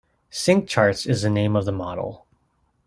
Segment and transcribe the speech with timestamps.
[0.31, 2.25] SyncCharts is the name of the model.